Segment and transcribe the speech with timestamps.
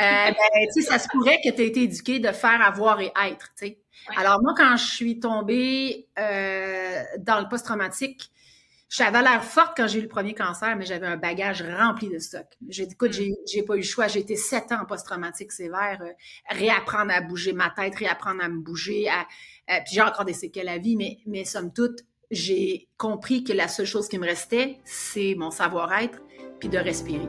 [0.00, 0.34] ben,
[0.72, 3.48] tu sais, ça se pourrait que tu aies été éduqué de faire, avoir et être,
[3.56, 3.78] tu sais.
[4.16, 8.30] Alors moi, quand je suis tombée euh, dans le post-traumatique,
[8.88, 12.18] j'avais l'air forte quand j'ai eu le premier cancer, mais j'avais un bagage rempli de
[12.18, 12.46] stock.
[12.68, 14.08] J'ai dit, écoute, j'ai, j'ai pas eu le choix.
[14.08, 16.10] J'ai été sept ans en post-traumatique sévère, euh,
[16.48, 19.20] réapprendre à bouger ma tête, réapprendre à me bouger, à,
[19.70, 22.00] euh, puis j'ai encore des séquelles à vie, mais, mais somme toute,
[22.32, 26.18] j'ai compris que la seule chose qui me restait, c'est mon savoir-être,
[26.58, 27.28] puis de respirer.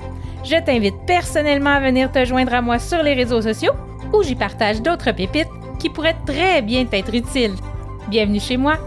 [0.43, 3.73] Je t'invite personnellement à venir te joindre à moi sur les réseaux sociaux
[4.11, 5.47] où j'y partage d'autres pépites
[5.79, 7.55] qui pourraient très bien t'être utiles.
[8.09, 8.77] Bienvenue chez moi!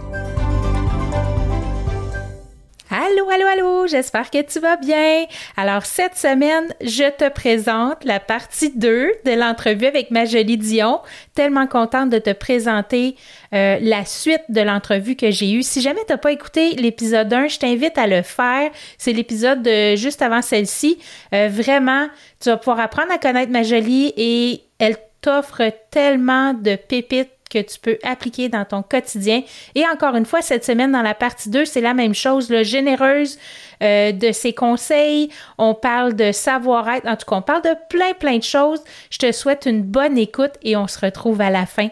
[2.91, 5.25] Allô, allô, allô, j'espère que tu vas bien.
[5.57, 11.01] Alors, cette semaine, je te présente la partie 2 de l'entrevue avec ma jolie Dion.
[11.35, 13.17] Tellement contente de te présenter
[13.55, 15.63] euh, la suite de l'entrevue que j'ai eue.
[15.63, 18.71] Si jamais tu n'as pas écouté l'épisode 1, je t'invite à le faire.
[18.99, 20.99] C'est l'épisode juste avant celle-ci.
[21.33, 22.09] Euh, vraiment,
[22.41, 27.61] tu vas pouvoir apprendre à connaître ma jolie et elle t'offre tellement de pépites que
[27.61, 29.43] tu peux appliquer dans ton quotidien.
[29.75, 32.65] Et encore une fois, cette semaine, dans la partie 2, c'est la même chose, là,
[32.65, 33.39] généreuse
[33.83, 35.31] euh, de ses conseils.
[35.59, 37.07] On parle de savoir-être.
[37.07, 38.83] En tout cas, on parle de plein, plein de choses.
[39.11, 41.89] Je te souhaite une bonne écoute et on se retrouve à la fin.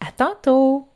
[0.00, 0.86] À tantôt!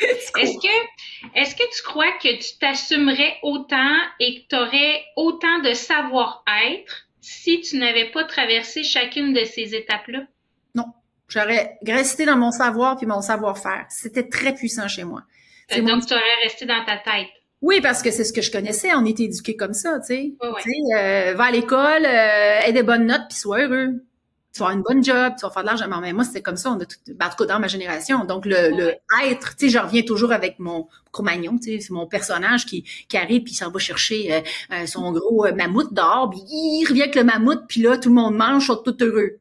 [0.00, 5.60] Est-ce que, est-ce que tu crois que tu t'assumerais autant et que tu aurais autant
[5.60, 10.26] de savoir-être si tu n'avais pas traversé chacune de ces étapes-là?
[11.28, 13.86] J'aurais resté dans mon savoir puis mon savoir-faire.
[13.88, 15.22] C'était très puissant chez moi.
[15.68, 17.28] C'est donc, tu aurais resté dans ta tête.
[17.62, 18.94] Oui, parce que c'est ce que je connaissais.
[18.94, 20.32] On était éduqués comme ça, tu sais.
[20.42, 24.04] Euh, va à l'école, euh, aie des bonnes notes, puis sois heureux.
[24.54, 25.86] Tu vas avoir une bonne job, tu vas faire de l'argent.
[26.00, 26.70] Mais moi, c'était comme ça.
[26.70, 28.24] On a tout, ben, en tout cas, dans ma génération.
[28.24, 28.94] Donc, le, le
[29.26, 32.84] être, tu sais, je reviens toujours avec mon Cro-Magnon, tu sais, c'est mon personnage qui,
[33.08, 34.40] qui arrive, puis il s'en va chercher euh,
[34.72, 38.14] euh, son gros mammouth d'or, puis il revient avec le mammouth, puis là, tout le
[38.14, 39.38] monde mange, sont tout heureux.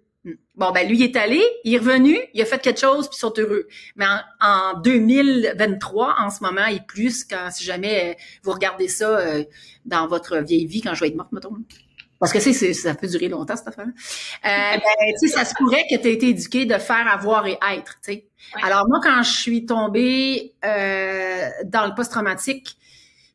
[0.56, 3.18] Bon, ben lui il est allé, il est revenu, il a fait quelque chose, puis
[3.18, 3.68] ils sont heureux.
[3.96, 4.06] Mais
[4.40, 9.44] en, 2023, en ce moment, et plus, quand si jamais euh, vous regardez ça euh,
[9.84, 11.58] dans votre vieille vie, quand je vais être morte, mettons.
[12.20, 13.86] Parce que ça peut durer longtemps, cette affaire.
[13.86, 13.90] Euh,
[14.44, 17.58] ben, tu sais, ça se pourrait que tu aies été éduqué de faire, avoir et
[17.74, 18.28] être, tu sais.
[18.62, 22.78] Alors moi, quand je suis tombée euh, dans le post-traumatique,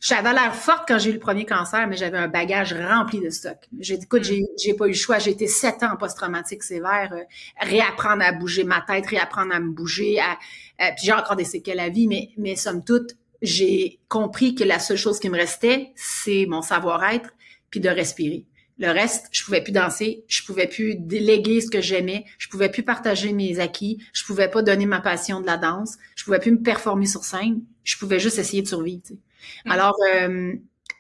[0.01, 3.31] j'avais l'air forte quand j'ai eu le premier cancer, mais j'avais un bagage rempli de
[3.31, 3.57] stock.
[3.81, 5.19] J'ai dit, écoute, j'ai, j'ai pas eu le choix.
[5.19, 7.25] J'ai été sept ans en post-traumatique sévère, euh,
[7.61, 10.33] réapprendre à bouger ma tête, réapprendre à me bouger, à,
[10.81, 14.65] euh, puis j'ai encore des séquelles à vie, mais, mais somme toute, j'ai compris que
[14.65, 17.31] la seule chose qui me restait, c'est mon savoir-être,
[17.71, 18.47] puis de respirer.
[18.79, 22.69] Le reste, je pouvais plus danser, je pouvais plus déléguer ce que j'aimais, je pouvais
[22.69, 26.39] plus partager mes acquis, je pouvais pas donner ma passion de la danse, je pouvais
[26.39, 29.03] plus me performer sur scène, je pouvais juste essayer de survivre.
[29.05, 29.19] Tu sais.
[29.65, 29.71] Mm.
[29.73, 30.55] Alors, euh,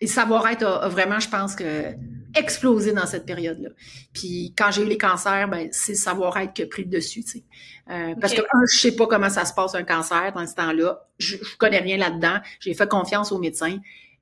[0.06, 1.94] savoir-être a, vraiment, je pense que
[2.34, 3.70] explosé dans cette période-là.
[4.12, 7.24] Puis quand j'ai eu les cancers, ben c'est le savoir-être qui a pris le dessus,
[7.24, 7.44] tu sais.
[7.90, 10.54] Euh, parce que un, je sais pas comment ça se passe un cancer dans ce
[10.54, 11.06] temps-là.
[11.18, 12.38] Je, je connais rien là-dedans.
[12.60, 13.78] J'ai fait confiance aux médecins.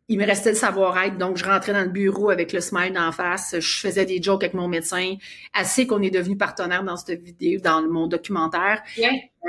[0.08, 3.10] Il me restait le savoir-être, donc je rentrais dans le bureau avec le smile en
[3.10, 3.56] face.
[3.58, 5.16] Je faisais des jokes avec mon médecin.
[5.52, 8.82] Assez qu'on est devenu partenaire dans cette vidéo, dans mon documentaire.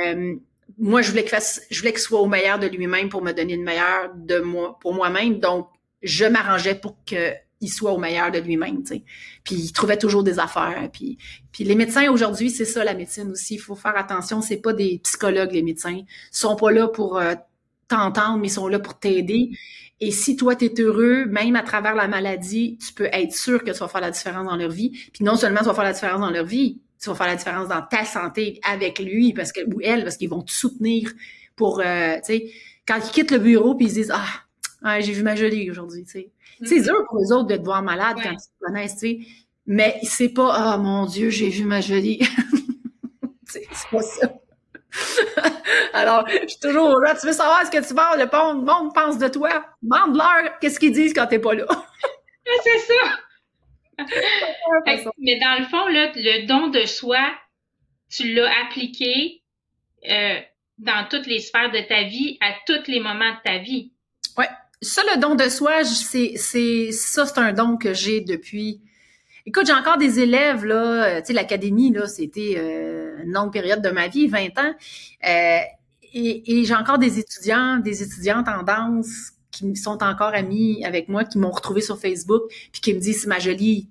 [0.04, 0.36] Euh,
[0.80, 3.32] moi, je voulais qu'il fasse, je voulais qu'il soit au meilleur de lui-même pour me
[3.32, 5.40] donner le meilleur de moi, pour moi-même.
[5.40, 5.70] Donc,
[6.02, 9.04] je m'arrangeais pour qu'il soit au meilleur de lui-même, tu sais.
[9.44, 10.90] Puis il trouvait toujours des affaires.
[10.92, 11.18] Puis,
[11.52, 13.56] puis les médecins aujourd'hui, c'est ça la médecine aussi.
[13.56, 14.42] Il faut faire attention.
[14.42, 16.02] C'est pas des psychologues les médecins.
[16.02, 17.34] Ils sont pas là pour euh,
[17.88, 19.52] t'entendre, mais ils sont là pour t'aider.
[20.00, 23.64] Et si toi, tu es heureux, même à travers la maladie, tu peux être sûr
[23.64, 24.92] que tu vas faire la différence dans leur vie.
[25.12, 27.36] Puis non seulement tu vas faire la différence dans leur vie, tu vas faire la
[27.36, 31.12] différence dans ta santé avec lui parce que ou elle parce qu'ils vont te soutenir
[31.56, 32.52] pour euh, tu sais
[32.88, 36.12] quand ils quittent le bureau puis ils disent ah j'ai vu ma jolie aujourd'hui tu
[36.12, 36.32] sais.
[36.64, 36.84] C'est mm-hmm.
[36.84, 39.20] dur pour les autres de te voir malade quand ils te connaissent tu sais.
[39.66, 42.20] Mais c'est pas ah mon dieu j'ai vu ma jolie
[43.46, 44.34] c'est pas ça
[45.98, 47.16] Alors, je suis toujours là.
[47.16, 48.26] Tu veux savoir ce que tu vas, le
[48.64, 49.66] monde pense de toi?
[49.82, 51.66] Demande-leur qu'est-ce qu'ils disent quand t'es pas là.
[52.64, 52.94] c'est ça.
[55.18, 57.20] mais dans le fond, là, le don de soi,
[58.10, 59.42] tu l'as appliqué
[60.10, 60.40] euh,
[60.78, 63.92] dans toutes les sphères de ta vie, à tous les moments de ta vie.
[64.38, 64.48] Ouais.
[64.82, 68.82] Ça, le don de soi, c'est, c'est, ça, c'est un don que j'ai depuis.
[69.48, 73.52] Écoute, j'ai encore des élèves, là, euh, tu sais, l'académie, là, c'était euh, une longue
[73.52, 74.74] période de ma vie, 20 ans.
[75.26, 75.60] Euh,
[76.14, 81.10] et, et j'ai encore des étudiants, des étudiantes en danse qui sont encore amis avec
[81.10, 83.90] moi, qui m'ont retrouvé sur Facebook, puis qui me disent, ma jolie,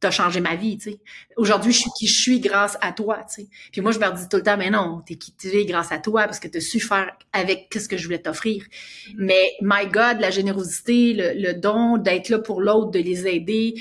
[0.00, 1.00] t'as changé ma vie, tu sais.
[1.36, 3.48] Aujourd'hui, je suis qui je suis grâce à toi, tu sais.
[3.72, 5.90] Puis moi, je me dis tout le temps, mais non, t'es qui tu es grâce
[5.90, 8.62] à toi parce que t'as su faire avec ce que je voulais t'offrir.
[8.62, 9.14] Mm-hmm.
[9.18, 13.74] Mais, my God, la générosité, le, don, d'être là pour l'autre, de les aider.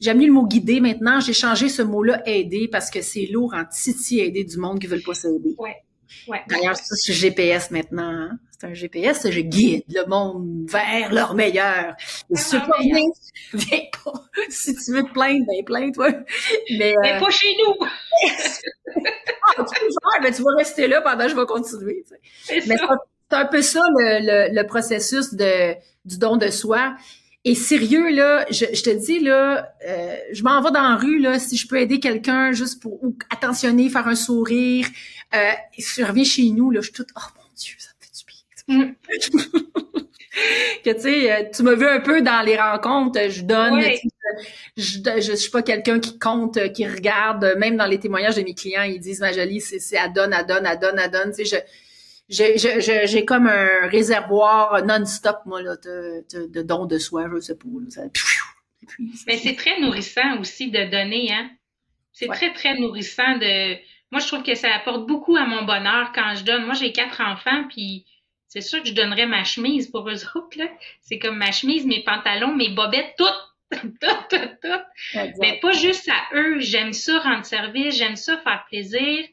[0.00, 1.20] J'aime mieux le mot guider maintenant.
[1.20, 4.86] J'ai changé ce mot-là aider parce que c'est lourd en titi aider du monde qui
[4.86, 5.54] veulent pas s'aider.
[5.56, 5.76] Ouais.
[6.28, 6.42] Ouais.
[6.48, 8.10] D'ailleurs, c'est GPS maintenant.
[8.10, 8.38] Hein.
[8.58, 11.94] C'est un GPS, je guide le monde vers leur meilleur.
[12.30, 12.78] Et si pas
[13.52, 14.12] viens pas.
[14.48, 16.10] Si tu veux te plaindre, ben plains-toi.
[16.78, 17.74] Mais, mais euh, pas chez nous.
[18.26, 22.04] ah, tu peux faire, mais tu vas rester là pendant que je vais continuer.
[22.48, 25.74] Mais c'est un peu ça le, le, processus de,
[26.04, 26.94] du don de soi.
[27.46, 31.18] Et sérieux, là, je, je te dis, là, euh, je m'en vais dans la rue,
[31.18, 32.98] là, si je peux aider quelqu'un juste pour
[33.28, 34.86] attentionner, faire un sourire.
[35.34, 38.12] Euh, je reviens chez nous, là, je suis toute, oh mon Dieu, ça me fait
[38.16, 38.86] du bien.
[38.86, 40.00] Mm.
[40.84, 43.78] que tu sais, euh, tu me veux un peu dans les rencontres, je donne,
[44.78, 48.54] je, je, suis pas quelqu'un qui compte, qui regarde, même dans les témoignages de mes
[48.54, 51.30] clients, ils disent, ma jolie, c'est, c'est, elle donne, elle donne, elle donne, elle donne,
[51.30, 51.83] tu sais, je,
[52.28, 57.66] j'ai comme un réservoir non-stop, moi, là, de, de, dons de soi, je sais pas.
[59.26, 61.50] Mais c'est très nourrissant aussi de donner, hein?
[62.12, 63.74] C'est très, très nourrissant de.
[64.10, 66.64] Moi, je trouve que ça apporte beaucoup à mon bonheur quand je donne.
[66.64, 68.06] Moi, j'ai quatre enfants, puis
[68.46, 70.68] c'est sûr que je donnerais ma chemise pour eux autres, là.
[71.00, 73.24] C'est comme ma chemise, mes pantalons, mes bobettes, tout.
[73.74, 75.18] tout, tout, tout.
[75.40, 76.60] Mais pas juste à eux.
[76.60, 79.26] J'aime ça rendre service, j'aime ça faire plaisir.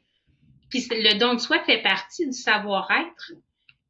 [0.71, 3.33] Puis le don de soi fait partie du savoir-être.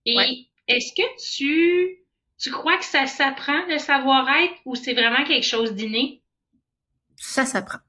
[0.06, 2.00] Et est-ce que tu,
[2.38, 6.22] tu crois que ça s'apprend, le savoir-être, ou c'est vraiment quelque chose d'inné?
[7.16, 7.80] Ça s'apprend.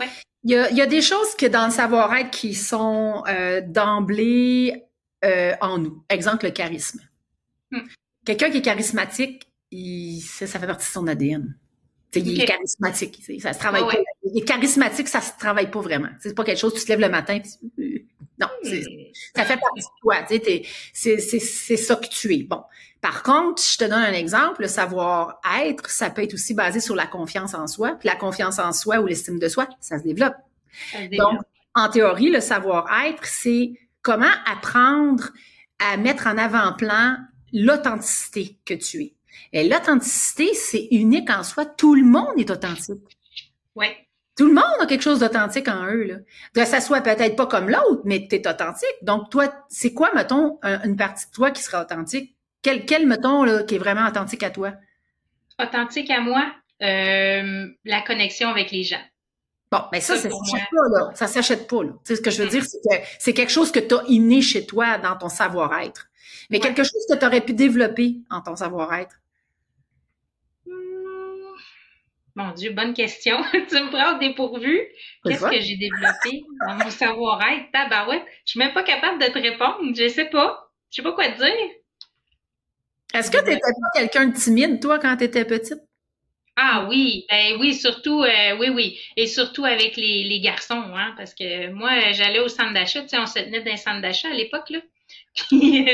[0.00, 0.08] Ouais.
[0.44, 3.60] Il y, a, il y a des choses que dans le savoir-être qui sont euh,
[3.60, 4.84] d'emblée
[5.24, 6.02] euh, en nous.
[6.08, 7.00] Exemple, le charisme.
[7.70, 7.80] Hmm.
[8.24, 11.58] Quelqu'un qui est charismatique, il, ça, ça, fait partie de son ADN.
[12.14, 13.20] Il est charismatique.
[13.40, 13.94] Ça se travaille pas.
[13.94, 14.04] Il
[14.34, 16.08] est charismatique, ça se travaille pas vraiment.
[16.20, 17.38] C'est pas quelque chose, tu te lèves le matin,
[18.40, 18.46] non,
[19.34, 20.16] ça fait partie de toi.
[20.92, 22.44] C'est ça que tu es.
[22.44, 22.62] Bon.
[23.00, 26.94] Par contre, je te donne un exemple, le savoir-être, ça peut être aussi basé sur
[26.94, 27.96] la confiance en soi.
[27.98, 30.34] Puis la confiance en soi ou l'estime de soi, ça se développe.
[31.12, 31.40] Donc,
[31.74, 33.72] en théorie, le savoir-être, c'est
[34.02, 35.30] comment apprendre
[35.78, 37.16] à mettre en avant-plan
[37.52, 39.14] l'authenticité que tu es.
[39.52, 41.66] Et l'authenticité, c'est unique en soi.
[41.66, 43.00] Tout le monde est authentique.
[43.74, 43.86] Oui.
[44.38, 46.04] Tout le monde a quelque chose d'authentique en eux.
[46.04, 46.14] Là.
[46.54, 48.94] Que ça soit peut-être pas comme l'autre, mais tu es authentique.
[49.02, 52.36] Donc, toi, c'est quoi, mettons, une partie de toi qui sera authentique?
[52.62, 54.74] Quel, quel mettons, là, qui est vraiment authentique à toi?
[55.60, 56.52] Authentique à moi,
[56.82, 59.02] euh, la connexion avec les gens.
[59.72, 61.10] Bon, ben ça, ça, s'achète pas, là.
[61.14, 61.90] Ça s'achète pas, là.
[61.90, 64.04] Tu sais, ce que je veux dire, c'est que c'est quelque chose que tu as
[64.06, 66.06] inné chez toi dans ton savoir-être.
[66.48, 69.20] Mais quelque chose que tu aurais pu développer en ton savoir-être.
[72.38, 73.42] Mon Dieu, bonne question.
[73.52, 74.80] tu me prends au dépourvu.
[75.24, 77.72] Qu'est-ce que j'ai développé dans mon savoir-être?
[77.72, 78.22] Tabarouette.
[78.44, 79.92] Je suis même pas capable de te répondre.
[79.92, 80.70] Je sais pas.
[80.88, 81.70] Je sais pas quoi te dire.
[83.12, 85.80] Est-ce que tu n'étais pas quelqu'un de timide, toi, quand tu étais petite?
[86.54, 89.00] Ah oui, ben oui, surtout, euh, oui, oui.
[89.16, 93.08] Et surtout avec les, les garçons, hein, parce que moi, j'allais au centre d'achat, tu
[93.08, 94.78] sais, on se tenait dans un centre d'achat à l'époque, là.
[95.34, 95.86] Puis,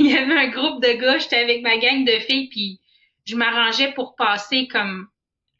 [0.00, 2.80] il y avait un groupe de gars, j'étais avec ma gang de filles, puis
[3.24, 5.08] je m'arrangeais pour passer comme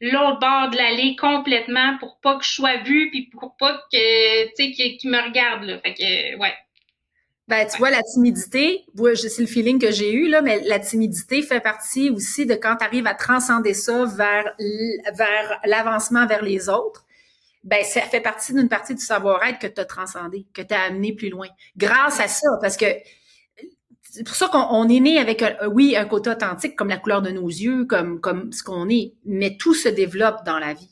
[0.01, 4.45] l'autre bord de l'allée complètement pour pas que je sois vue puis pour pas que
[4.55, 5.79] tu sais qu'il me regarde là.
[5.79, 6.53] Fait que ouais.
[7.47, 8.83] Ben, tu vois, la timidité,
[9.15, 12.75] c'est le feeling que j'ai eu, là, mais la timidité fait partie aussi de quand
[12.75, 14.53] tu arrives à transcender ça vers,
[15.15, 17.05] vers l'avancement vers les autres.
[17.63, 20.81] Ben, ça fait partie d'une partie du savoir-être que tu as transcendé, que tu as
[20.81, 21.47] amené plus loin.
[21.77, 22.85] Grâce à ça, parce que
[24.17, 27.21] c'est pour ça qu'on est né avec, un, oui, un côté authentique comme la couleur
[27.21, 30.89] de nos yeux, comme, comme ce qu'on est, mais tout se développe dans la vie.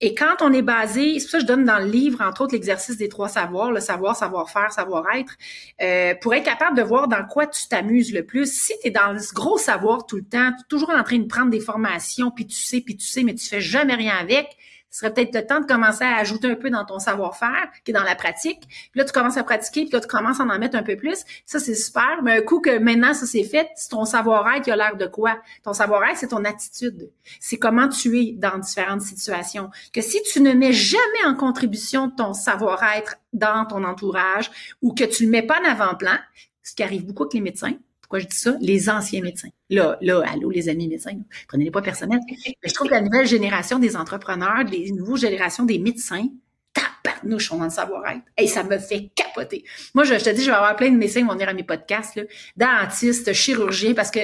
[0.00, 2.42] Et quand on est basé, c'est pour ça que je donne dans le livre, entre
[2.42, 5.36] autres, l'exercice des trois savoirs, le savoir, savoir-faire, savoir-être,
[5.80, 8.52] euh, pour être capable de voir dans quoi tu t'amuses le plus.
[8.52, 11.28] Si tu es dans ce gros savoir tout le temps, tu toujours en train de
[11.28, 14.56] prendre des formations, puis tu sais, puis tu sais, mais tu fais jamais rien avec,
[14.96, 17.90] Ce serait peut-être le temps de commencer à ajouter un peu dans ton savoir-faire, qui
[17.90, 18.66] est dans la pratique.
[18.66, 20.96] Puis là, tu commences à pratiquer, puis là, tu commences à en mettre un peu
[20.96, 21.22] plus.
[21.44, 22.22] Ça, c'est super.
[22.22, 25.04] Mais un coup que maintenant, ça c'est fait, c'est ton savoir-être qui a l'air de
[25.04, 25.38] quoi?
[25.64, 27.10] Ton savoir-être, c'est ton attitude.
[27.40, 29.68] C'est comment tu es dans différentes situations.
[29.92, 34.50] Que si tu ne mets jamais en contribution ton savoir-être dans ton entourage
[34.80, 36.16] ou que tu le mets pas en avant-plan,
[36.62, 37.74] ce qui arrive beaucoup avec les médecins,
[38.06, 38.56] pourquoi je dis ça?
[38.60, 39.48] Les anciens médecins.
[39.68, 42.20] Là, là, allô, les amis médecins, prenez-les pas personnels.
[42.28, 46.28] Mais je trouve que la nouvelle génération des entrepreneurs, les nouvelles générations des médecins,
[46.72, 48.22] tabarnouche, on en savoir-être.
[48.38, 49.64] Et ça me fait capoter.
[49.92, 51.64] Moi, je, te dis, je vais avoir plein de médecins qui vont venir à mes
[51.64, 52.22] podcasts, là.
[52.56, 54.20] dentistes, chirurgiens, parce que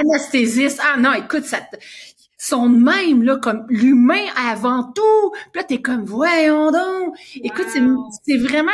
[0.00, 1.60] anesthésistes, ah non, écoute, ça
[2.38, 5.30] sont même là comme l'humain avant tout.
[5.52, 7.14] Puis là, t'es comme, voyons donc.
[7.42, 8.72] Écoute, c'est vraiment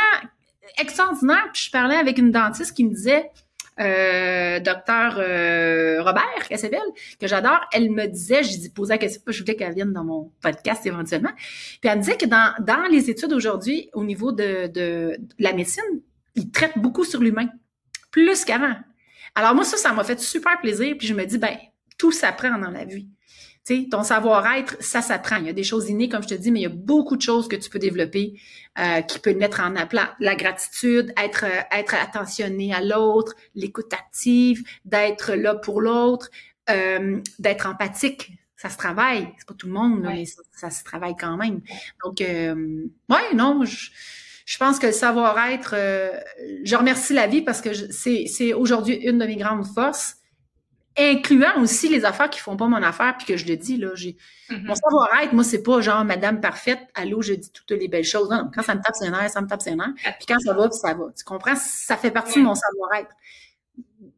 [0.79, 1.49] extraordinaire.
[1.53, 3.29] Puis je parlais avec une dentiste qui me disait,
[3.79, 6.79] euh, docteur euh, Robert, s'appelle,
[7.19, 10.31] que j'adore, elle me disait, dit, posé la question, je voulais qu'elle vienne dans mon
[10.41, 11.31] podcast éventuellement.
[11.35, 15.53] Puis elle me disait que dans, dans les études aujourd'hui, au niveau de, de, la
[15.53, 15.83] médecine,
[16.35, 17.47] ils traitent beaucoup sur l'humain,
[18.11, 18.75] plus qu'avant.
[19.35, 20.95] Alors moi, ça, ça m'a fait super plaisir.
[20.97, 21.57] Puis je me dis, ben,
[21.97, 23.07] tout s'apprend dans la vie.
[23.65, 25.37] Sais, ton savoir-être, ça s'apprend.
[25.37, 27.15] Il y a des choses innées, comme je te dis, mais il y a beaucoup
[27.15, 28.33] de choses que tu peux développer
[28.77, 30.15] euh, qui peuvent mettre en aplat.
[30.19, 36.29] La gratitude, être euh, être attentionné à l'autre, l'écoute active, d'être là pour l'autre,
[36.69, 38.31] euh, d'être empathique.
[38.57, 39.29] Ça se travaille.
[39.37, 41.61] C'est pas tout le monde, mais ça, se travaille quand même.
[42.03, 43.91] Donc, euh, ouais, non, je,
[44.45, 45.75] je pense que le savoir-être,
[46.63, 50.17] je remercie la vie parce que c'est, c'est aujourd'hui une de mes grandes forces
[50.97, 53.95] incluant aussi les affaires qui font pas mon affaire, puis que je le dis, là,
[53.95, 54.17] j'ai
[54.49, 54.65] mm-hmm.
[54.65, 58.29] mon savoir-être, moi, c'est pas genre madame parfaite, allô, je dis toutes les belles choses.
[58.29, 59.93] Non, quand ça me tape sur nerfs, ça me tape sur nerfs.
[59.95, 61.05] Puis quand ça va, puis ça va.
[61.17, 61.55] Tu comprends?
[61.55, 63.11] Ça fait partie de mon savoir-être.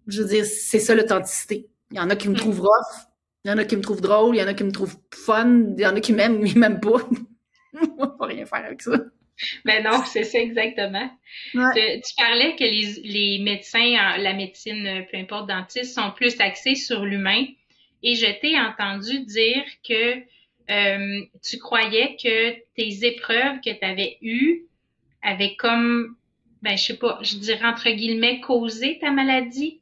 [0.07, 1.67] Je veux dire, c'est ça l'authenticité.
[1.91, 2.37] Il y en a qui me mm.
[2.37, 3.07] trouvent rough,
[3.43, 4.97] il y en a qui me trouvent drôle, il y en a qui me trouvent
[5.13, 6.97] fun, il y en a qui m'aiment, mais m'aiment pas.
[7.97, 8.91] On va rien faire avec ça.
[9.65, 11.09] Mais ben non, c'est ça exactement.
[11.53, 17.05] Tu, parlais que les, les, médecins, la médecine, peu importe, dentiste, sont plus axés sur
[17.05, 17.45] l'humain.
[18.03, 20.21] Et je t'ai entendu dire que
[20.69, 24.63] euh, tu croyais que tes épreuves que tu avais eues
[25.21, 26.15] avaient comme,
[26.61, 29.81] ben je sais pas, je dirais entre guillemets, causé ta maladie.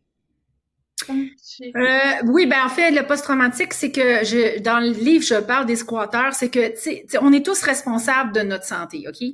[1.09, 5.65] Euh, oui, ben en fait, le post-traumatique, c'est que je, dans le livre, je parle
[5.65, 6.73] des squatteurs, c'est que,
[7.19, 9.27] on est tous responsables de notre santé, OK?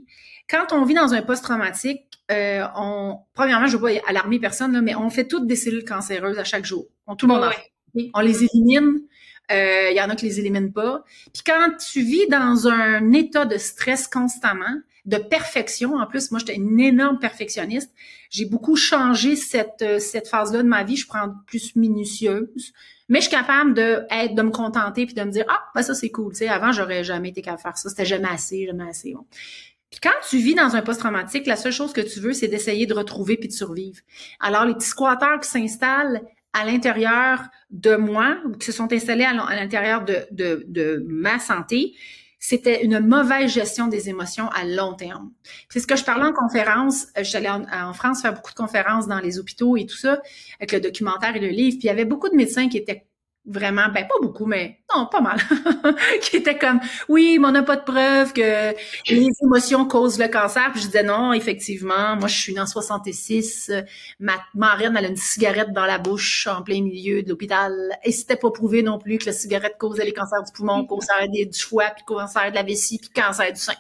[0.50, 4.82] Quand on vit dans un post-traumatique, euh, on, premièrement, je veux pas alarmer personne, là,
[4.82, 6.88] mais on fait toutes des cellules cancéreuses à chaque jour.
[7.08, 7.72] On, tout le monde en fait.
[8.14, 9.02] On les élimine.
[9.52, 11.04] Il euh, y en a qui les éliminent pas.
[11.34, 14.76] Puis quand tu vis dans un état de stress constamment,
[15.06, 15.96] de perfection.
[15.96, 17.92] En plus, moi, j'étais une énorme perfectionniste.
[18.30, 20.98] J'ai beaucoup changé cette, euh, cette phase-là de ma vie.
[20.98, 22.74] Je prends plus minutieuse.
[23.08, 25.82] Mais je suis capable de être, de me contenter puis de me dire, ah, ben
[25.82, 26.32] ça, c'est cool.
[26.34, 27.90] Tu sais, avant, j'aurais jamais été capable de faire ça.
[27.90, 29.26] C'était jamais assez, jamais assez bon.
[29.90, 32.86] Puis quand tu vis dans un post-traumatique, la seule chose que tu veux, c'est d'essayer
[32.86, 34.00] de retrouver puis de survivre.
[34.40, 36.22] Alors, les petits squatteurs qui s'installent
[36.54, 37.42] à l'intérieur
[37.72, 41.94] de moi, ou qui se sont installés à l'intérieur de, de, de ma santé,
[42.40, 45.32] c'était une mauvaise gestion des émotions à long terme.
[45.68, 47.08] C'est ce que je parlais en conférence.
[47.18, 50.22] Euh, suis allée en, France faire beaucoup de conférences dans les hôpitaux et tout ça,
[50.60, 51.78] avec le documentaire et le livre.
[51.78, 53.06] Puis il y avait beaucoup de médecins qui étaient
[53.46, 55.40] vraiment, ben pas beaucoup, mais non, pas mal,
[56.22, 58.74] qui était comme, oui, mais on n'a pas de preuve que
[59.10, 60.70] les émotions causent le cancer.
[60.72, 63.72] Puis je disais non, effectivement, moi je suis dans 66,
[64.20, 68.12] ma marraine elle a une cigarette dans la bouche en plein milieu de l'hôpital, et
[68.12, 71.60] c'était pas prouvé non plus que la cigarette causait les cancers du poumon, cancer du
[71.60, 73.74] foie, puis cancer de la vessie, puis cancer du sein.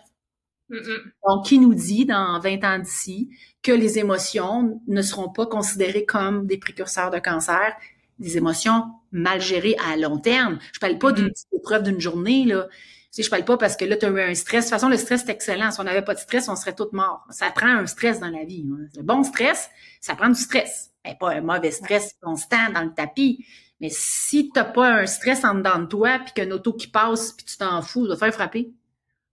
[1.27, 3.29] Donc, qui nous dit dans 20 ans d'ici
[3.63, 7.73] que les émotions ne seront pas considérées comme des précurseurs de cancer,
[8.19, 10.59] des émotions mal gérées à long terme.
[10.73, 11.29] Je parle pas d'une mm-hmm.
[11.29, 12.67] petite épreuve d'une journée, là.
[13.11, 14.65] Tu sais, je parle pas parce que là, tu as eu un stress.
[14.65, 15.71] De toute façon, le stress, c'est excellent.
[15.71, 17.25] Si on n'avait pas de stress, on serait toutes morts.
[17.31, 18.67] Ça prend un stress dans la vie.
[18.71, 18.85] Hein.
[18.95, 20.91] Le bon stress, ça prend du stress.
[21.03, 23.43] Mais pas un mauvais stress constant dans le tapis.
[23.81, 27.31] Mais si t'as pas un stress en dedans de toi, puis qu'un auto qui passe,
[27.31, 28.73] puis tu t'en fous, tu vas faire frapper.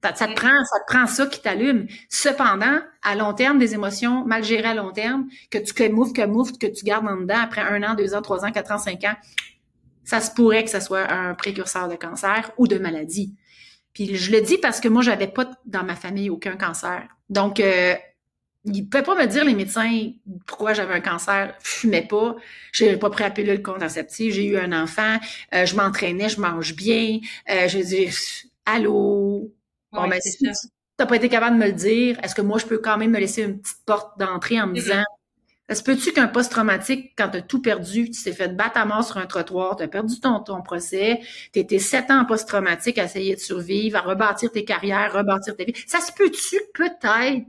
[0.02, 1.86] Ça, te prend, ça te prend ça qui t'allume.
[2.08, 6.12] Cependant, à long terme, des émotions mal gérées à long terme, que tu que mouf,
[6.12, 8.70] que mouf, que tu gardes en dedans après un an, deux ans, trois ans, quatre
[8.70, 9.16] ans, cinq ans,
[10.04, 13.34] ça se pourrait que ça soit un précurseur de cancer ou de maladie.
[13.92, 17.08] Puis je le dis parce que moi, j'avais pas dans ma famille aucun cancer.
[17.28, 17.94] Donc, euh,
[18.66, 20.10] ils ne pouvaient pas me dire, les médecins,
[20.46, 21.54] pourquoi j'avais un cancer.
[21.62, 22.36] Je fumais pas.
[22.72, 24.32] J'ai pas pris à pilule contraceptive.
[24.32, 25.18] J'ai eu un enfant.
[25.54, 27.20] Euh, je m'entraînais, je mange bien.
[27.48, 28.08] Euh, je dis,
[28.64, 29.52] allô,
[29.96, 30.38] Bon, ben, si
[30.96, 33.10] t'as pas été capable de me le dire, est-ce que moi, je peux quand même
[33.10, 35.02] me laisser une petite porte d'entrée en me disant,
[35.68, 39.04] Est-ce peux-tu qu'un post-traumatique, quand tu as tout perdu, tu t'es fait battre à mort
[39.04, 41.20] sur un trottoir, tu as perdu ton, ton procès,
[41.52, 45.56] tu étais sept ans en post-traumatique à essayer de survivre, à rebâtir tes carrières, rebâtir
[45.56, 45.74] tes vies.
[45.86, 47.46] Ça se peut-tu peut-être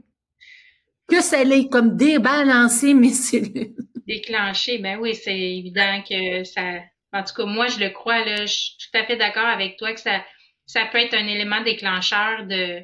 [1.08, 3.74] que ça l'ait comme débalancé mes cellules?
[4.06, 6.80] Déclenché, ben oui, c'est évident que ça...
[7.12, 9.78] En tout cas, moi, je le crois, là, je suis tout à fait d'accord avec
[9.78, 10.22] toi que ça,
[10.68, 12.82] ça peut être un élément déclencheur de,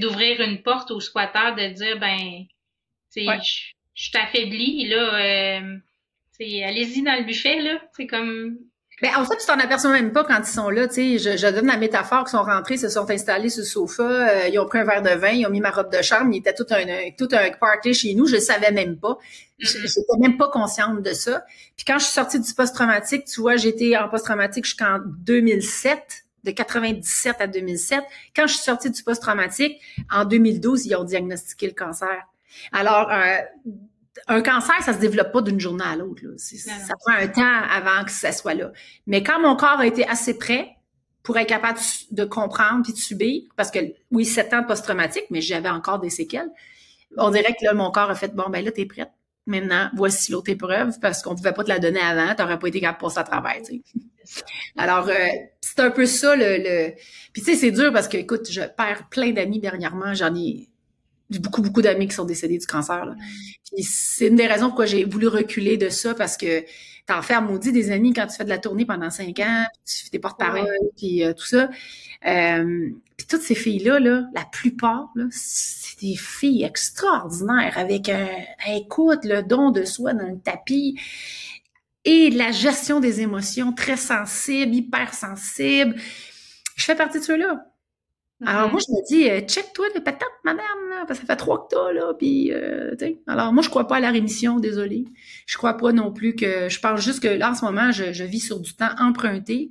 [0.00, 2.46] d'ouvrir une porte au squatteur, de dire, ben,
[3.12, 3.20] tu
[3.96, 5.76] je suis affaiblie, là, euh,
[6.40, 7.80] allez-y dans le buffet, là.
[7.94, 8.56] C'est comme.
[9.02, 11.18] Mais en fait, tu t'en aperçois même pas quand ils sont là, tu sais.
[11.18, 14.48] Je, je, donne la métaphore qu'ils sont rentrés, se sont installés sur le sofa, euh,
[14.48, 16.38] ils ont pris un verre de vin, ils ont mis ma robe de chambre, il
[16.38, 19.16] était tout un, tout un party chez nous, je le savais même pas.
[19.58, 20.22] Je n'étais mm-hmm.
[20.22, 21.44] même pas consciente de ça.
[21.76, 26.50] Puis quand je suis sortie du post-traumatique, tu vois, j'étais en post-traumatique jusqu'en 2007 de
[26.50, 28.04] 97 à 2007.
[28.36, 29.80] Quand je suis sortie du post-traumatique,
[30.12, 32.22] en 2012, ils ont diagnostiqué le cancer.
[32.72, 33.38] Alors, euh,
[34.28, 36.22] un cancer, ça se développe pas d'une journée à l'autre.
[36.36, 38.70] Ça prend un temps avant que ça soit là.
[39.06, 40.68] Mais quand mon corps a été assez prêt
[41.22, 41.78] pour être capable
[42.10, 43.78] de comprendre puis de subir, parce que
[44.10, 46.50] oui, sept ans post-traumatique, mais j'avais encore des séquelles,
[47.16, 49.10] on dirait que là, mon corps a fait, bon, ben là, t'es prête.
[49.46, 52.80] Maintenant, voici l'autre épreuve, parce qu'on pouvait pas te la donner avant, t'aurais pas été
[52.80, 53.56] capable de passer à travers,
[54.76, 55.26] Alors, euh,
[55.60, 56.56] c'est un peu ça, le...
[56.58, 56.92] le...
[57.32, 60.14] Puis tu sais, c'est dur parce que, écoute, je perds plein d'amis dernièrement.
[60.14, 60.68] J'en ai
[61.38, 63.04] beaucoup, beaucoup d'amis qui sont décédés du cancer.
[63.04, 63.14] Là.
[63.72, 66.64] Puis c'est une des raisons pourquoi j'ai voulu reculer de ça, parce que
[67.06, 70.04] t'en fais maudit des amis quand tu fais de la tournée pendant cinq ans, tu
[70.04, 71.68] fais des porte-parole, puis euh, tout ça.
[72.26, 78.28] Euh, puis toutes ces filles-là, là, la plupart, là, c'est des filles extraordinaires avec un,
[78.68, 80.98] écoute, le don de soi dans le tapis
[82.04, 85.94] et la gestion des émotions très sensible, hyper sensible.
[86.76, 87.66] Je fais partie de ceux-là.
[88.46, 88.84] Alors, moi, mm-hmm.
[88.88, 91.74] je me dis, euh, check-toi les patates, madame, là, parce que ça fait trois que
[91.74, 93.18] t'as, là, puis, euh, tu sais.
[93.26, 95.04] Alors, moi, je crois pas à la rémission, désolé.
[95.46, 98.12] Je crois pas non plus que, je pense juste que là, en ce moment, je,
[98.12, 99.70] je vis sur du temps emprunté,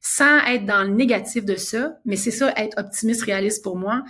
[0.00, 4.02] sans être dans le négatif de ça, mais c'est ça, être optimiste, réaliste pour moi.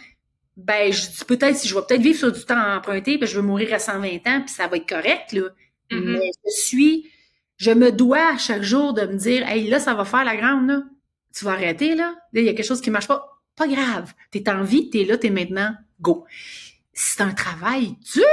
[0.56, 3.36] Ben, je dis peut-être, si je vais peut-être vivre sur du temps emprunté, puis je
[3.40, 5.42] vais mourir à 120 ans, puis ça va être correct, là.
[5.90, 6.18] Mm-hmm.
[6.18, 7.10] Mais je suis,
[7.56, 10.68] je me dois chaque jour de me dire, hey, là, ça va faire la grande,
[10.68, 10.82] là.
[11.32, 12.14] Tu vas arrêter, là.
[12.32, 14.14] Là, il y a quelque chose qui marche pas pas grave.
[14.30, 16.26] T'es en vie, t'es là, t'es maintenant, go.
[16.92, 18.24] C'est un travail dur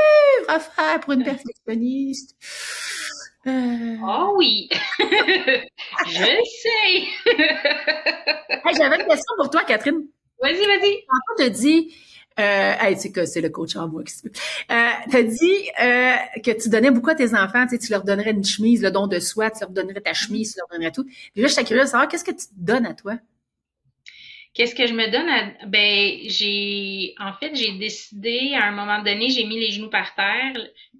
[0.47, 2.36] à faire pour une perfectionniste.
[3.47, 3.95] Euh...
[4.03, 4.69] Oh oui!
[4.99, 6.31] Je
[6.62, 7.07] sais!
[8.77, 10.05] J'avais une question pour toi, Catherine.
[10.41, 11.05] Vas-y, vas-y.
[11.07, 11.95] Quand on te dit,
[12.39, 14.31] euh, c'est que c'est le coach en moi qui se euh,
[14.69, 18.31] t'as dit euh, que tu donnais beaucoup à tes enfants, tu, sais, tu leur donnerais
[18.31, 21.03] une chemise, le don de soi, tu leur donnerais ta chemise, tu leur donnerais tout.
[21.03, 23.15] Puis là, je suis curieuse de savoir qu'est-ce que tu donnes à toi?
[24.53, 29.01] Qu'est-ce que je me donne à, ben, j'ai, en fait, j'ai décidé, à un moment
[29.01, 30.53] donné, j'ai mis les genoux par terre,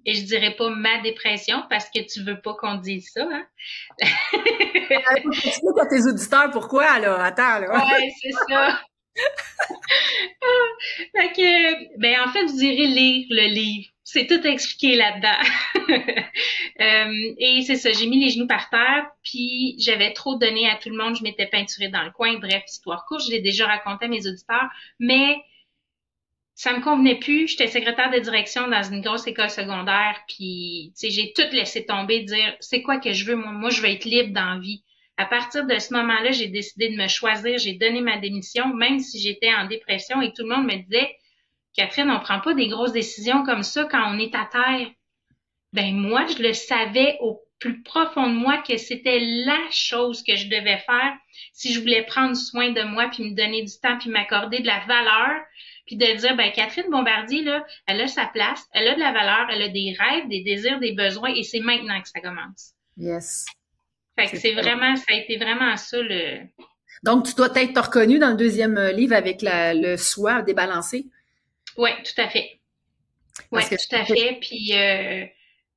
[0.06, 3.46] et je dirais pas ma dépression, parce que tu veux pas qu'on dise ça, hein?
[5.44, 7.22] Explique à tes auditeurs pourquoi, là.
[7.24, 7.72] Attends, là.
[7.72, 8.80] Ouais, c'est ça.
[11.14, 15.38] fait que, ben, en fait, je dirais lire le livre c'est tout expliqué là-dedans.
[16.80, 20.76] euh, et c'est ça, j'ai mis les genoux par terre, puis j'avais trop donné à
[20.76, 22.38] tout le monde, je m'étais peinturée dans le coin.
[22.38, 25.36] Bref, histoire courte, je l'ai déjà raconté à mes auditeurs, mais
[26.54, 27.48] ça me convenait plus.
[27.48, 32.56] J'étais secrétaire de direction dans une grosse école secondaire, puis j'ai tout laissé tomber, dire
[32.60, 34.82] c'est quoi que je veux, moi, moi je veux être libre dans la vie.
[35.16, 38.98] À partir de ce moment-là, j'ai décidé de me choisir, j'ai donné ma démission, même
[38.98, 41.16] si j'étais en dépression et tout le monde me disait
[41.74, 44.88] Catherine, on prend pas des grosses décisions comme ça quand on est à terre.
[45.72, 50.34] Ben moi, je le savais au plus profond de moi que c'était la chose que
[50.34, 51.14] je devais faire
[51.52, 54.66] si je voulais prendre soin de moi puis me donner du temps puis m'accorder de
[54.66, 55.40] la valeur
[55.86, 59.12] puis de dire ben Catherine Bombardier là, elle a sa place, elle a de la
[59.12, 62.72] valeur, elle a des rêves, des désirs, des besoins et c'est maintenant que ça commence.
[62.96, 63.46] Yes.
[64.18, 66.40] Fait que c'est vraiment ça a été vraiment ça le
[67.04, 71.06] Donc tu dois être reconnu dans le deuxième livre avec le soi débalancé?
[71.76, 72.60] Oui, tout à fait.
[73.50, 74.38] Oui, tout à fait.
[74.40, 75.24] Puis, euh,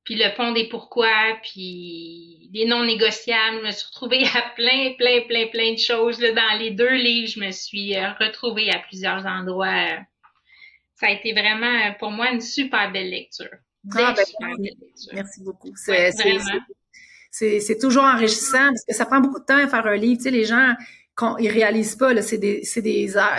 [0.04, 3.58] puis le pont des pourquoi, puis les non négociables.
[3.60, 6.18] Je me suis retrouvée à plein, plein, plein, plein de choses.
[6.18, 9.98] Dans les deux livres, je me suis euh, retrouvée à plusieurs endroits.
[10.94, 13.50] Ça a été vraiment, pour moi, une super belle lecture.
[13.94, 14.56] Ah, ben,
[15.12, 15.42] merci.
[15.42, 15.72] beaucoup.
[17.30, 20.18] C'est toujours enrichissant parce que ça prend beaucoup de temps à faire un livre.
[20.18, 20.74] Tu sais, les gens,
[21.14, 23.38] quand ils réalisent pas, c'est des, des heures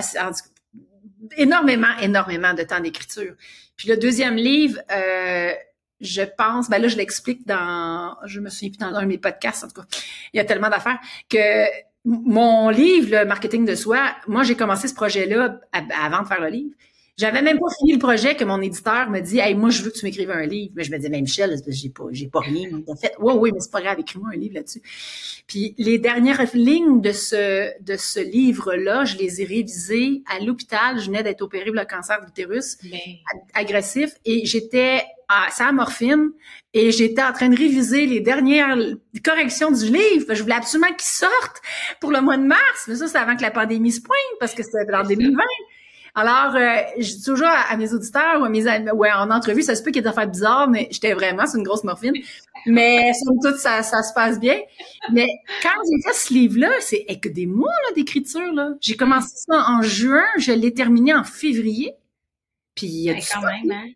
[1.35, 3.33] énormément, énormément de temps d'écriture.
[3.75, 5.51] Puis le deuxième livre, euh,
[5.99, 9.17] je pense, ben là, je l'explique dans, je me souviens plus dans un de mes
[9.17, 9.87] podcasts, en tout cas.
[10.33, 11.65] Il y a tellement d'affaires que
[12.05, 15.59] mon livre, le marketing de soi, moi, j'ai commencé ce projet-là
[16.01, 16.73] avant de faire le livre.
[17.17, 19.89] J'avais même pas fini le projet que mon éditeur me dit, hey, moi, je veux
[19.89, 20.71] que tu m'écrives un livre.
[20.75, 22.69] Mais je me disais, mais Michel, j'ai pas, j'ai pas rien.
[22.87, 24.83] En fait, oui, oui, mais c'est pas grave, écris-moi un livre là-dessus.
[25.47, 30.99] Puis les dernières lignes de ce, de ce livre-là, je les ai révisées à l'hôpital.
[30.99, 32.77] Je venais d'être opérée pour le cancer d'utérus
[33.55, 36.29] agressif et j'étais à sa morphine
[36.73, 38.77] et j'étais en train de réviser les dernières
[39.23, 40.33] corrections du livre.
[40.35, 41.61] Je voulais absolument qu'il sorte
[41.99, 42.85] pour le mois de mars.
[42.87, 45.35] Mais ça, c'est avant que la pandémie se pointe parce que c'était en 2020.
[46.17, 49.61] Alors, euh, je dis toujours à, mes auditeurs ou à mes amis, ouais, en entrevue,
[49.61, 51.83] ça se peut qu'il y ait des affaires bizarres, mais j'étais vraiment, c'est une grosse
[51.83, 52.15] morphine.
[52.65, 54.59] Mais somme toute, ça, ça se passe bien.
[55.11, 55.27] Mais
[55.61, 58.51] quand j'ai fait ce livre-là, c'est que des mois d'écriture.
[58.51, 58.71] là.
[58.81, 61.93] J'ai commencé ça en juin, je l'ai terminé en février.
[62.73, 63.91] Puis il y a ben, quand même, hein?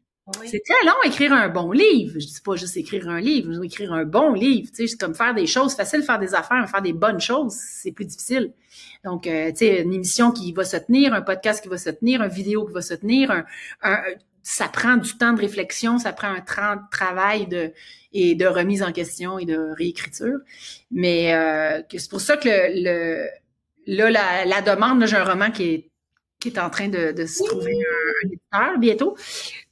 [0.45, 2.13] C'est très long écrire un bon livre.
[2.19, 4.69] Je dis pas juste écrire un livre, je écrire un bon livre.
[4.69, 7.53] Tu sais, c'est comme faire des choses, facile faire des affaires, faire des bonnes choses,
[7.53, 8.53] c'est plus difficile.
[9.03, 11.89] Donc, euh, tu sais, une émission qui va se tenir, un podcast qui va se
[11.89, 14.03] tenir, une vidéo qui va se tenir, un,
[14.43, 17.73] ça prend du temps de réflexion, ça prend un temps de travail de,
[18.13, 20.39] et de remise en question et de réécriture.
[20.91, 23.27] Mais euh, c'est pour ça que le,
[23.87, 25.91] là, la, la demande, j'ai un roman qui est
[26.41, 29.15] qui est en train de, de se trouver un, éditeur bientôt.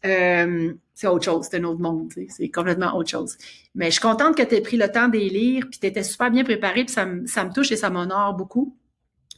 [0.06, 3.38] Euh, c'est autre chose, c'est un autre monde, c'est complètement autre chose.
[3.76, 6.04] Mais je suis contente que tu aies pris le temps de lire, puis tu étais
[6.04, 8.76] super bien préparée, puis ça, ça me touche et ça m'honore beaucoup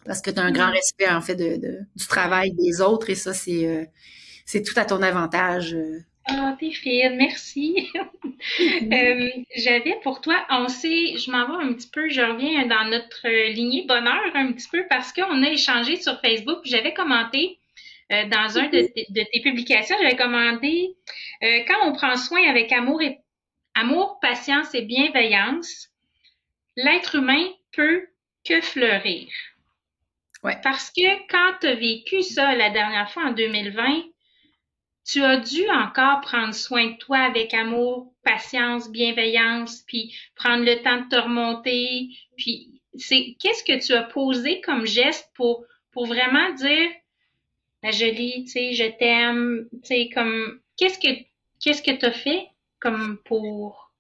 [0.06, 0.74] parce que tu as un grand mm.
[0.74, 3.86] respect en fait de, du travail des autres et ça c'est euh,
[4.46, 5.74] c'est tout à ton avantage.
[5.74, 6.00] Euh.
[6.26, 7.90] Ah, t'es fine, merci.
[8.52, 8.94] Mm-hmm.
[9.38, 12.90] euh, J'avais pour toi, on sait, je m'en vais un petit peu, je reviens dans
[12.90, 17.60] notre lignée bonheur un petit peu parce qu'on a échangé sur Facebook, j'avais commenté
[18.12, 19.14] euh, dans un de, mm-hmm.
[19.14, 20.96] de, tes publications, j'avais commenté
[21.42, 23.18] quand on prend soin avec amour et
[23.74, 25.90] amour, patience et bienveillance,
[26.76, 28.08] l'être humain peut
[28.46, 29.28] que fleurir.
[30.44, 30.58] Ouais.
[30.64, 34.04] Parce que quand tu as vécu ça la dernière fois en 2020,
[35.06, 40.82] tu as dû encore prendre soin de toi avec amour, patience, bienveillance, puis prendre le
[40.82, 42.10] temps de te remonter.
[42.38, 46.90] Puis c'est qu'est-ce que tu as posé comme geste pour pour vraiment dire
[47.84, 51.10] la jolie, tu sais, je t'aime, tu sais comme qu'est-ce que
[51.60, 52.48] qu'est-ce que tu as fait
[52.80, 53.94] comme pour?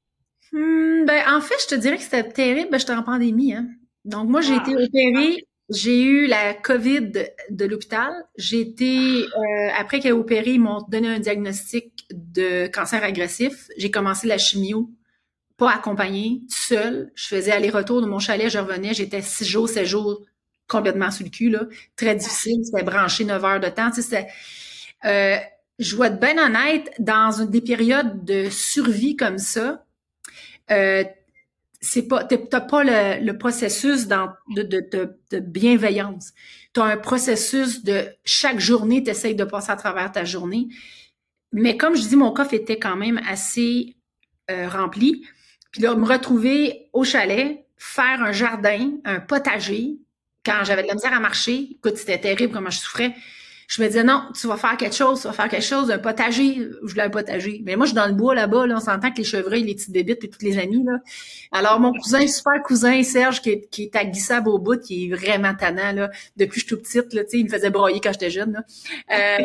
[0.51, 3.67] Hmm, ben en fait, je te dirais que c'était terrible, ben, j'étais en pandémie hein.
[4.03, 7.11] Donc moi j'ai ah, été opérée j'ai eu la COVID
[7.49, 8.11] de l'hôpital.
[8.37, 13.69] J'ai été, euh, après qu'elle ait opéré, ils m'ont donné un diagnostic de cancer agressif.
[13.77, 14.91] J'ai commencé la chimio,
[15.55, 17.11] pas accompagnée, seule.
[17.15, 18.93] Je faisais aller-retour de mon chalet, je revenais.
[18.93, 20.21] J'étais six jours, sept jours,
[20.71, 21.61] complètement sous le cul, là.
[21.95, 22.61] Très difficile.
[22.63, 23.91] C'était branché neuf heures de temps.
[23.91, 24.27] Tu sais,
[25.05, 25.37] euh,
[25.79, 29.85] je vois être bien honnête, dans une, des périodes de survie comme ça,
[30.71, 31.03] euh,
[31.81, 36.33] c'est pas t'as pas le, le processus dans, de, de, de, de bienveillance.
[36.73, 40.67] Tu as un processus de chaque journée, tu essayes de passer à travers ta journée.
[41.51, 43.97] Mais comme je dis, mon coffre était quand même assez
[44.51, 45.25] euh, rempli.
[45.71, 49.97] Puis là, me retrouver au chalet, faire un jardin, un potager,
[50.45, 53.13] quand j'avais de la misère à marcher, écoute, c'était terrible comment je souffrais
[53.71, 55.97] je me disais non, tu vas faire quelque chose, tu vas faire quelque chose, un
[55.97, 57.61] potager, je voulais un potager.
[57.65, 59.75] Mais moi, je suis dans le bois là-bas, là, on s'entend que les chevreuils, les
[59.75, 60.97] petites bébites et toutes les amies, là.
[61.53, 65.55] Alors, mon cousin, super cousin, Serge, qui est, qui est au bout, qui est vraiment
[65.55, 68.01] tannant, là, depuis que je suis tout petite, là, tu sais, il me faisait broyer
[68.01, 68.63] quand j'étais jeune, là.
[69.09, 69.43] Euh,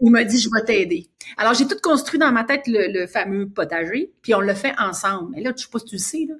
[0.00, 1.08] il m'a dit, je vais t'aider.
[1.36, 5.30] Alors, j'ai tout construit dans ma tête le, fameux potager, puis on l'a fait ensemble.
[5.36, 6.34] Mais là, je sais pas si tu le sais, là.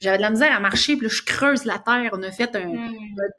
[0.00, 2.10] J'avais de la misère à marcher, puis là, je creuse la terre.
[2.12, 2.72] On a fait un,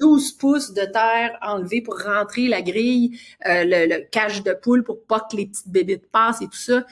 [0.01, 0.37] 12 hmm.
[0.37, 5.03] pouces de terre enlevé pour rentrer la grille euh, le, le, cage de poule pour
[5.05, 6.83] pas que les petites bébites passent et tout ça.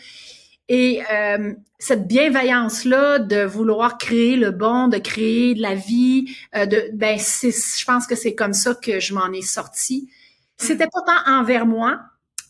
[0.68, 6.66] Et euh, cette bienveillance-là de vouloir créer le bon, de créer de la vie, euh,
[6.66, 10.10] de ben c'est, je pense que c'est comme ça que je m'en ai sortie.
[10.58, 12.00] C'était pas tant envers moi,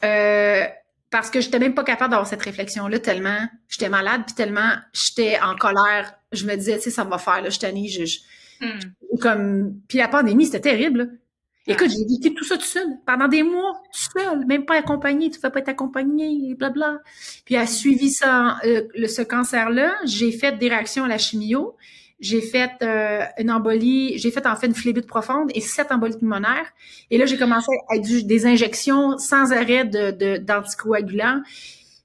[0.04, 0.64] euh,
[1.10, 5.38] parce que j'étais même pas capable d'avoir cette réflexion-là tellement j'étais malade, puis tellement j'étais
[5.42, 6.14] en colère.
[6.32, 8.20] Je me disais, tu sais, ça va faire, là, je t'en je, je,
[8.62, 9.20] hmm.
[9.20, 11.20] comme, puis la pandémie, c'était terrible.
[11.67, 15.32] Écoute, j'ai vécu tout ça tout seul, pendant des mois, tout seul, même pas accompagné,
[15.32, 16.99] tu ne pas être accompagné, blabla.
[17.43, 21.75] Puis, a suivi ça, euh, le, ce cancer-là, j'ai fait des réactions à la chimio,
[22.19, 26.17] j'ai fait euh, une embolie, j'ai fait en fait une phlébite profonde et sept embolies
[26.17, 26.71] pulmonaires.
[27.10, 31.41] Et là, j'ai commencé à des injections sans arrêt de d'anticoagulants.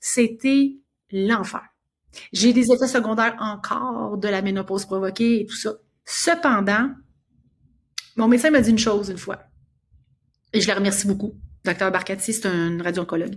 [0.01, 0.77] C'était
[1.13, 1.63] l'enfer.
[2.33, 5.75] J'ai des effets secondaires encore de la ménopause provoquée et tout ça.
[6.05, 6.91] Cependant,
[8.17, 9.50] mon médecin m'a dit une chose une fois.
[10.53, 11.35] Et je la remercie beaucoup.
[11.65, 13.37] Docteur Barcati, c'est un radio-oncologue.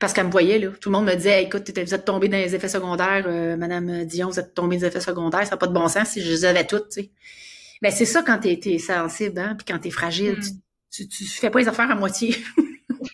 [0.00, 0.70] Parce qu'elle me voyait, là.
[0.80, 4.04] Tout le monde me disait, écoute, vous êtes tombé dans les effets secondaires, euh, Madame
[4.04, 6.22] Dion, vous êtes tombé dans les effets secondaires, ça n'a pas de bon sens si
[6.22, 7.10] je les avais toutes, tu sais.
[7.80, 10.42] Ben, c'est ça quand t'es, es sensible, hein, puis quand t'es fragile, mm.
[10.90, 12.36] tu, tu, fais pas les affaires à moitié.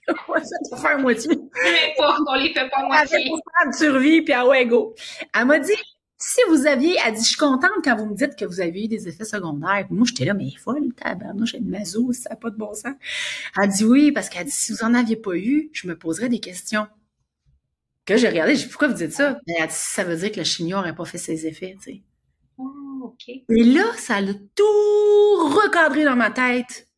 [0.06, 1.36] va te faire moitié.
[1.36, 3.30] Peu importe, on les fait pas moitié.
[3.66, 4.94] de survie, puis à ouais, go.
[5.34, 5.72] Elle m'a dit,
[6.20, 8.84] si vous aviez, elle dit, je suis contente quand vous me dites que vous avez
[8.84, 9.86] eu des effets secondaires.
[9.88, 12.94] Moi, j'étais là, mais folle, tabarnouche, j'ai une mazo, ça n'a pas de bon sens.
[13.60, 16.28] Elle dit oui, parce qu'elle dit, si vous en aviez pas eu, je me poserais
[16.28, 16.88] des questions.
[18.04, 19.38] Que j'ai regardé, j'ai dit, pourquoi vous dites ça?
[19.46, 22.02] Elle dit, ça veut dire que le chignon n'aurait pas fait ses effets, tu sais.
[22.56, 22.64] Oh,
[23.04, 23.28] OK.
[23.28, 26.88] Et là, ça l'a tout recadré dans ma tête.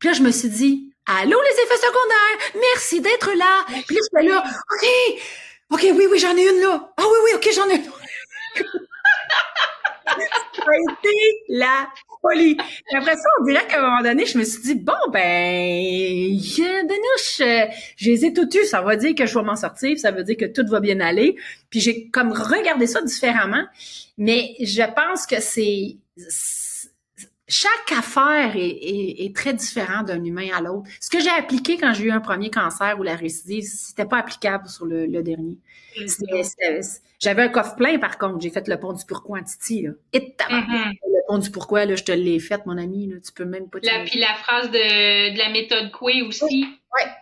[0.00, 3.64] Puis là, je me suis dit, allô les effets secondaires, merci d'être là.
[3.86, 5.20] Puis là, je suis là, OK,
[5.70, 6.92] OK, oui, oui, j'en ai une là.
[6.96, 7.90] Ah oui, oui, OK, j'en ai une
[10.06, 11.08] ça a été
[11.48, 11.88] la
[12.20, 12.56] folie.
[12.92, 15.20] Et après ça, on dirait qu'à un moment donné, je me suis dit, bon, ben,
[15.20, 16.38] euh,
[17.96, 20.24] je les ai toutes eues, ça va dire que je vais m'en sortir, ça veut
[20.24, 21.36] dire que tout va bien aller.
[21.70, 23.64] Puis j'ai comme regardé ça différemment,
[24.18, 25.96] mais je pense que c'est
[27.48, 30.88] chaque affaire est, très différent d'un humain à l'autre.
[31.00, 34.18] Ce que j'ai appliqué quand j'ai eu un premier cancer ou la récidive, c'était pas
[34.18, 35.56] applicable sur le, dernier.
[37.18, 38.40] J'avais un coffre plein, par contre.
[38.40, 39.90] J'ai fait le pont du pourquoi en Titi, là.
[40.12, 40.90] Et mm-hmm.
[40.90, 43.16] Le pont du pourquoi, là, je te l'ai fait, mon ami, là.
[43.24, 43.78] Tu peux même pas...
[43.82, 46.44] La, puis la phrase de, de la méthode Coué aussi.
[46.44, 46.66] Oui,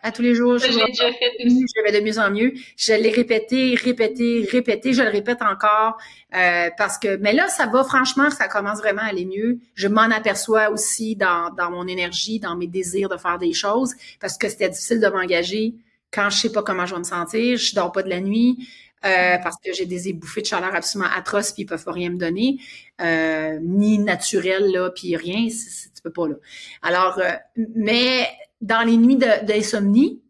[0.03, 0.59] à tous les jours.
[0.59, 1.65] je l'ai déjà fait aussi.
[1.77, 2.53] Je vais de mieux en mieux.
[2.77, 4.93] Je l'ai répété, répété, répété.
[4.93, 5.97] Je le répète encore
[6.35, 7.17] euh, parce que...
[7.17, 9.59] Mais là, ça va, franchement, ça commence vraiment à aller mieux.
[9.75, 13.95] Je m'en aperçois aussi dans, dans mon énergie, dans mes désirs de faire des choses
[14.21, 15.75] parce que c'était difficile de m'engager
[16.13, 17.57] quand je sais pas comment je vais me sentir.
[17.57, 18.69] Je dors pas de la nuit.
[19.05, 22.09] Euh, parce que j'ai des ébouffées de chaleur absolument atroces puis ils peuvent pas rien
[22.09, 22.59] me donner,
[23.03, 26.37] euh, ni naturel là, puis rien, tu peux pas là.
[26.81, 27.33] Alors, euh,
[27.75, 28.27] mais
[28.65, 30.23] dans les nuits d'insomnie,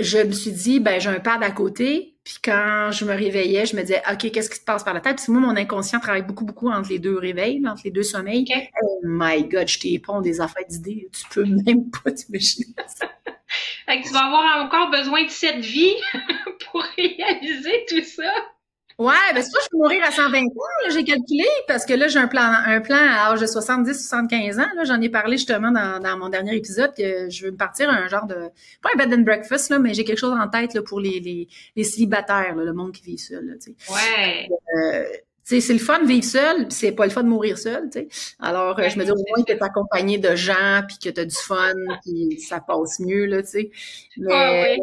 [0.00, 3.66] je me suis dit, ben j'ai un pad à côté, puis quand je me réveillais,
[3.66, 5.20] je me disais, OK, qu'est-ce qui se passe par la tête?
[5.22, 8.44] Puis moi, mon inconscient travaille beaucoup, beaucoup entre les deux réveils, entre les deux sommeils.
[8.82, 11.08] Oh my God, je t'ai épon des affaires d'idées.
[11.12, 13.08] Tu peux même pas t'imaginer ça.
[13.86, 15.94] fait que tu vas avoir encore besoin de cette vie
[16.70, 18.32] pour réaliser tout ça.
[18.98, 22.08] Ouais, ben c'est pas je peux mourir à 120 ans, j'ai calculé, parce que là,
[22.08, 24.66] j'ai un plan, un plan à l'âge de 70-75 ans.
[24.74, 27.88] Là, j'en ai parlé justement dans, dans mon dernier épisode que je veux me partir
[27.90, 28.50] un genre de
[28.82, 31.20] pas un bed and breakfast, là, mais j'ai quelque chose en tête là, pour les,
[31.20, 33.46] les, les célibataires, là, le monde qui vit seul.
[33.46, 33.54] Là,
[33.94, 34.48] ouais.
[34.76, 35.04] Euh,
[35.44, 38.08] c'est le fun de vivre seul, c'est pas le fun de mourir seul, tu sais.
[38.40, 41.24] Alors, euh, je me dis au moins que t'es accompagné de gens, puis que t'as
[41.24, 43.70] du fun, puis ça passe mieux, là, tu sais.
[44.18, 44.78] Mais, ah, ouais.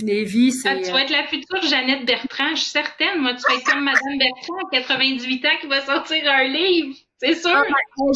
[0.00, 0.68] Lévi, c'est.
[0.68, 3.20] Ah, tu vas être la future Jeannette Bertrand, je suis certaine.
[3.20, 6.96] Moi, tu vas être comme Madame Bertrand, 98 ans, qui va sortir un livre.
[7.20, 7.50] C'est sûr.
[7.50, 7.64] Ah,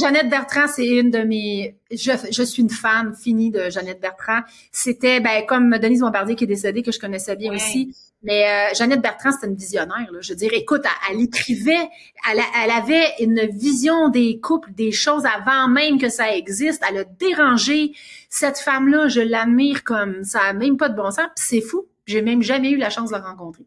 [0.01, 1.77] Jeannette Bertrand, c'est une de mes.
[1.91, 4.41] Je, je, suis une fan finie de Jeannette Bertrand.
[4.71, 7.95] C'était, ben, comme Denise Bombardier qui est décédée, que je connaissais bien aussi.
[8.23, 10.07] Mais euh, Jeannette Bertrand, c'était une visionnaire.
[10.13, 10.21] Là.
[10.21, 11.89] Je veux dire, écoute, elle, écrivait,
[12.31, 16.85] elle, elle, avait une vision des couples, des choses avant même que ça existe.
[16.89, 17.93] Elle a dérangé
[18.31, 19.09] cette femme-là.
[19.09, 21.27] Je l'admire comme ça a même pas de bon sens.
[21.35, 21.87] Puis c'est fou.
[22.07, 23.67] J'ai même jamais eu la chance de la rencontrer.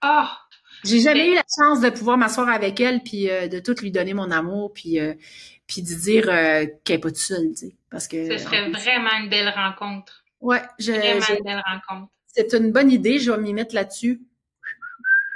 [0.00, 0.38] Ah!
[0.84, 3.90] J'ai jamais eu la chance de pouvoir m'asseoir avec elle puis euh, de tout lui
[3.90, 5.14] donner mon amour puis euh,
[5.66, 6.24] puis de dire
[6.84, 8.30] qu'elle est pas toute seule, tu sais, parce que.
[8.36, 10.24] Ce serait vraiment une belle rencontre.
[10.40, 12.10] Ouais, je, vraiment une belle rencontre.
[12.26, 14.20] C'est une bonne idée, je vais m'y mettre là-dessus.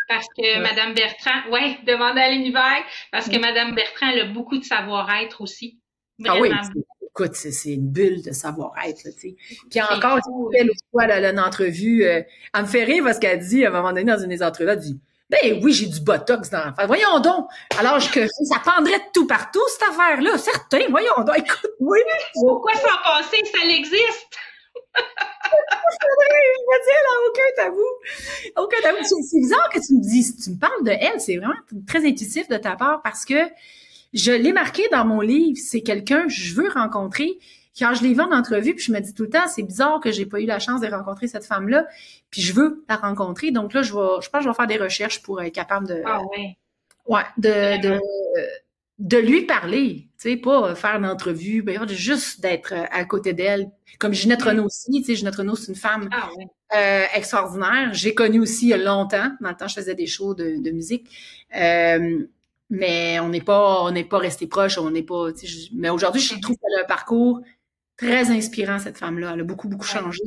[0.09, 4.59] Parce que Madame Bertrand, ouais, demander à l'univers, parce que Madame Bertrand, elle a beaucoup
[4.59, 5.78] de savoir-être aussi.
[6.26, 6.50] Ah oui,
[7.02, 9.37] écoute, c'est une bulle de savoir-être, tu sais.
[9.70, 10.18] Puis encore,
[11.00, 13.92] elle a une entrevue, euh, elle me fait rire parce qu'elle dit, à un moment
[13.92, 16.87] donné, dans une des entrevues, elle dit, ben oui, j'ai du botox dans l'affaire.
[16.87, 17.48] Voyons donc.
[17.78, 20.37] Alors que ça pendrait de tout partout, cette affaire-là.
[20.38, 21.38] Certain, voyons donc.
[21.38, 21.98] Écoute, oui.
[22.34, 23.42] Pourquoi s'en passer?
[23.52, 24.28] Ça l'existe
[24.96, 25.00] je
[26.62, 28.62] me dis, elle a aucun tabou.
[28.62, 28.98] Aucun tabou.
[29.02, 31.20] C'est bizarre que tu me dises, tu me parles de elle.
[31.20, 31.54] C'est vraiment
[31.87, 33.48] très intuitif de ta part parce que
[34.12, 35.58] je l'ai marqué dans mon livre.
[35.62, 37.38] C'est quelqu'un que je veux rencontrer.
[37.78, 40.00] Quand je l'ai vu en entrevue, puis je me dis tout le temps, c'est bizarre
[40.00, 41.87] que j'ai pas eu la chance de rencontrer cette femme-là,
[42.30, 43.50] puis je veux la rencontrer.
[43.50, 45.88] Donc là, je vais, je pense que je vais faire des recherches pour être capable
[45.88, 46.56] de, ah ouais,
[47.06, 48.00] ouais de, de,
[49.00, 53.70] de lui parler, tu sais, pas faire une entrevue, ben, juste d'être à côté d'elle.
[53.98, 56.28] Comme Ginette Renault aussi, tu sais, Ginette Renault, c'est une femme ah,
[56.76, 57.92] euh, extraordinaire.
[57.92, 59.30] J'ai connu aussi il y a longtemps.
[59.40, 61.08] Dans le temps, je faisais des shows de, de musique.
[61.56, 62.24] Euh,
[62.70, 65.28] mais on n'est pas, on n'est pas resté proche, on n'est pas,
[65.74, 67.40] mais aujourd'hui, je trouve qu'elle a un parcours
[67.96, 69.33] très inspirant, cette femme-là.
[69.35, 70.20] Elle a beaucoup, beaucoup changé.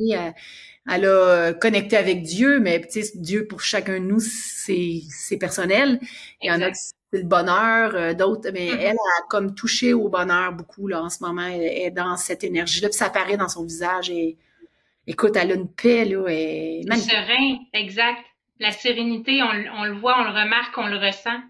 [0.90, 2.80] Elle, a connecté avec Dieu, mais
[3.14, 6.00] Dieu pour chacun de nous, c'est, c'est personnel.
[6.42, 6.72] Il y en a
[7.10, 8.80] c'est le bonheur, euh, d'autres, mais mm-hmm.
[8.80, 11.46] elle a comme touché au bonheur beaucoup là en ce moment.
[11.46, 14.10] Elle est dans cette énergie-là, puis ça apparaît dans son visage.
[14.10, 14.36] Et
[15.06, 16.26] écoute, elle a une paix là.
[16.28, 18.20] Et serein, exact.
[18.60, 21.40] La sérénité, on, on, le voit, on le remarque, on le ressent.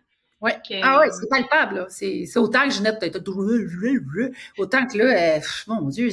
[0.40, 0.56] Ouais.
[0.82, 1.86] Ah ouais, c'est palpable.
[1.88, 3.16] C'est autant que Ginette peut-être
[4.58, 6.08] autant que là, euh, mon Dieu,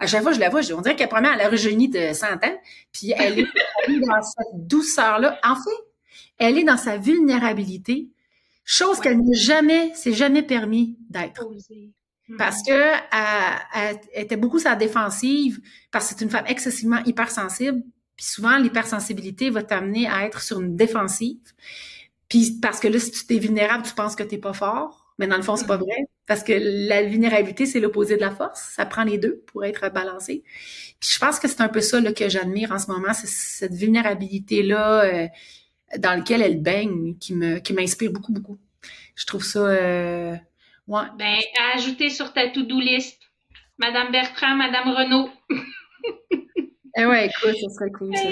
[0.00, 2.12] à chaque fois que je la vois, on dirait qu'elle première elle a rejeuni de
[2.12, 2.60] 100 ans,
[2.92, 3.46] puis elle est
[4.00, 5.38] dans cette douceur-là.
[5.44, 5.70] En fait,
[6.38, 8.08] elle est dans sa vulnérabilité,
[8.64, 11.46] chose qu'elle n'a jamais, s'est jamais permis d'être.
[12.38, 12.92] Parce que
[13.74, 15.60] elle, était beaucoup sa défensive,
[15.92, 17.82] parce que c'est une femme excessivement hypersensible.
[18.16, 21.38] Puis souvent, l'hypersensibilité va t'amener à être sur une défensive.
[22.30, 25.12] Puis parce que là, si tu t'es vulnérable, tu penses que t'es pas fort.
[25.18, 26.06] Mais dans le fond, c'est pas vrai.
[26.26, 28.72] Parce que la vulnérabilité, c'est l'opposé de la force.
[28.74, 30.42] Ça prend les deux pour être balancé.
[30.98, 33.26] Puis je pense que c'est un peu ça là, que j'admire en ce moment, c'est
[33.26, 35.28] cette vulnérabilité-là euh,
[35.98, 38.58] dans laquelle elle baigne, qui me qui m'inspire beaucoup, beaucoup.
[39.16, 40.36] Je trouve ça euh,
[40.86, 41.02] ouais.
[41.18, 43.18] Ben, à ajouter sur ta to-do list.
[43.76, 45.28] Madame Bertrand, Madame Renaud.
[46.96, 48.16] eh ouais, écoute, ça serait cool.
[48.16, 48.30] Ça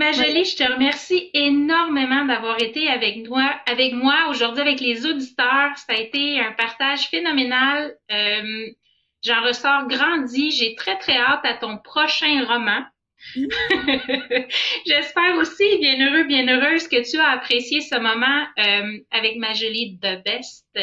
[0.00, 5.76] Majolie, je te remercie énormément d'avoir été avec moi, avec moi aujourd'hui avec les auditeurs.
[5.76, 7.94] Ça a été un partage phénoménal.
[8.10, 8.70] Euh,
[9.22, 10.52] j'en ressors grandi.
[10.52, 12.82] J'ai très très hâte à ton prochain roman.
[14.86, 19.98] J'espère aussi, bien heureux, bien heureuse, que tu as apprécié ce moment euh, avec Majolie
[20.00, 20.66] de Best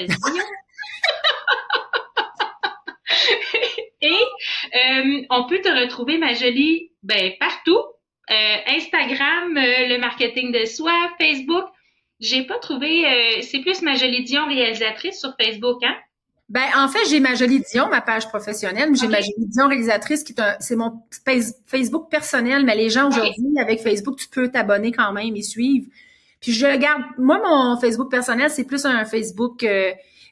[3.99, 4.21] Et
[4.75, 7.81] euh, on peut te retrouver, Majolie, ben, partout.
[8.29, 11.63] Euh, Instagram, euh, le marketing de soi, Facebook.
[12.19, 13.05] J'ai pas trouvé.
[13.05, 15.95] Euh, c'est plus ma jolie Dion réalisatrice sur Facebook, hein?
[16.49, 19.67] Ben en fait, j'ai ma jolie Dion, ma page professionnelle, mais j'ai ma jolie Dion
[19.67, 21.01] réalisatrice qui est un, c'est mon
[21.67, 25.87] Facebook personnel, mais les gens aujourd'hui avec Facebook, tu peux t'abonner quand même et suivre.
[26.39, 29.67] Puis je garde, moi mon Facebook personnel, c'est plus un Facebook, tu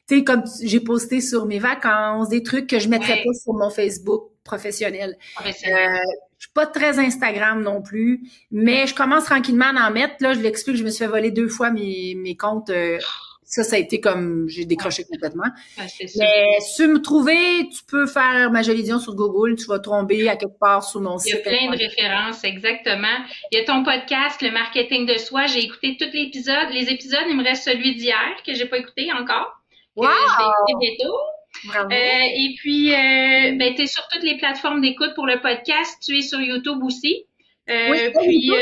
[0.06, 3.68] sais comme j'ai posté sur mes vacances, des trucs que je mettrais pas sur mon
[3.68, 5.16] Facebook professionnel.
[5.34, 6.00] professionnel.
[6.38, 8.20] Je suis pas très Instagram non plus,
[8.50, 10.16] mais je commence tranquillement à en mettre.
[10.20, 12.70] Là, je l'explique, je me suis fait voler deux fois mes, mes comptes.
[12.70, 12.98] Euh,
[13.46, 15.46] ça, ça a été comme j'ai décroché complètement.
[15.78, 20.36] mais si tu me trouver, tu peux faire ma sur Google, tu vas tomber à
[20.36, 21.32] quelque part sur mon site.
[21.32, 23.16] Il y a plein de références, exactement.
[23.52, 25.46] Il y a ton podcast, le marketing de soi.
[25.46, 26.70] J'ai écouté tout l'épisode.
[26.72, 29.62] Les épisodes, il me reste celui d'hier que j'ai pas écouté encore.
[29.94, 30.08] Wow!
[30.08, 31.16] je vais écouter bientôt.
[31.64, 36.02] Euh, et puis, euh, ben, tu es sur toutes les plateformes d'écoute pour le podcast.
[36.04, 37.24] Tu es sur YouTube aussi.
[37.68, 38.52] Euh, oui, puis,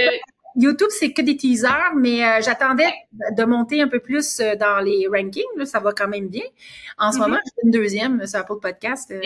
[0.57, 4.79] YouTube, c'est que des teasers, mais euh, j'attendais de monter un peu plus euh, dans
[4.79, 5.43] les rankings.
[5.57, 6.45] Là, ça va quand même bien.
[6.97, 7.21] En ce mm-hmm.
[7.21, 9.21] moment, je suis une deuxième sur Apple Podcast euh,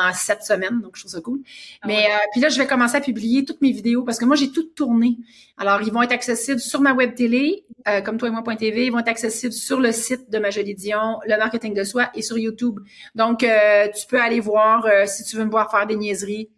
[0.00, 1.40] En, sept semaines, donc je trouve ça cool.
[1.82, 4.36] Ah mais puis là, je vais commencer à publier toutes mes vidéos parce que moi,
[4.36, 5.16] j'ai tout tourné.
[5.58, 7.64] Alors, ils vont être accessibles sur ma web télé,
[8.04, 8.86] comme toi et moi.tv.
[8.86, 12.10] Ils vont être accessibles sur le site de ma jolie Dion, le marketing de soi
[12.14, 12.80] et sur YouTube.
[13.14, 16.48] Donc, tu peux aller voir si tu veux me voir faire des niaiseries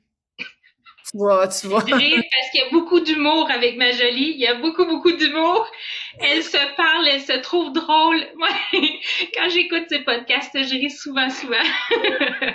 [1.11, 1.81] tu vois, tu vois.
[1.89, 4.33] parce qu'il y a beaucoup d'humour avec ma jolie.
[4.35, 5.67] Il y a beaucoup, beaucoup d'humour.
[6.19, 8.19] Elle se parle, elle se trouve drôle.
[8.37, 8.49] Moi,
[9.35, 11.55] quand j'écoute ces podcasts, je ris souvent, souvent.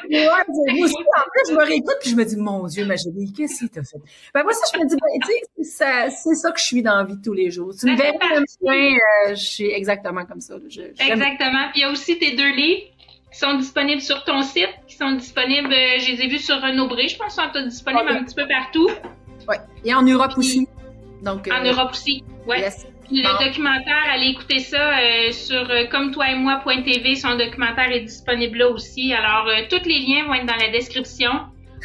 [0.09, 2.95] ouais, moi aussi, en plus, je me réécoute puis je me dis, mon Dieu, ma
[2.95, 3.99] jolie, qu'est-ce que t'as fait?
[4.33, 6.97] Ben, moi, ça, je me dis, ben, tu sais, c'est ça que je suis dans
[6.97, 7.73] la vie tous les jours.
[7.79, 10.55] Tu me comme ça, euh, je suis exactement comme ça.
[10.55, 11.69] exactement.
[11.71, 12.90] Puis il y a aussi tes deux livres
[13.31, 16.61] qui sont disponibles sur ton site, qui sont disponibles, euh, je les ai vus sur
[16.61, 18.89] Renaud Bré, je pense qu'ils sont disponibles un petit peu partout.
[19.47, 20.67] Oui, et en Europe aussi.
[21.23, 22.57] Donc, en euh, Europe aussi, oui.
[23.13, 27.15] Le documentaire, allez écouter ça euh, sur comme toi et moi.tv.
[27.15, 29.13] Son documentaire est disponible là aussi.
[29.13, 31.31] Alors, tous les liens vont être dans la description.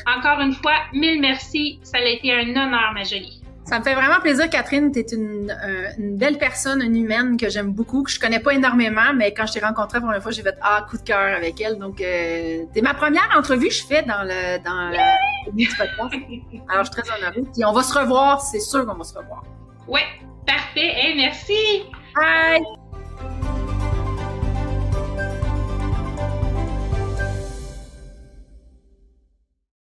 [0.06, 1.80] Encore une fois, mille merci.
[1.82, 3.35] Ça a été un honneur, ma jolie.
[3.66, 4.92] Ça me fait vraiment plaisir, Catherine.
[4.92, 8.38] Tu es une, euh, une, belle personne, une humaine que j'aime beaucoup, que je connais
[8.38, 10.96] pas énormément, mais quand je t'ai rencontrée pour la première fois, j'ai fait ah coup
[10.96, 11.76] de cœur avec elle.
[11.76, 16.62] Donc, euh, t'es ma première entrevue que je fais dans le dans le podcast.
[16.68, 17.42] Alors, je suis très honorée.
[17.52, 19.42] Puis on va se revoir, c'est sûr qu'on va se revoir.
[19.88, 20.06] Ouais,
[20.46, 20.92] parfait.
[20.94, 21.86] Hey, merci.
[22.14, 23.55] Bye.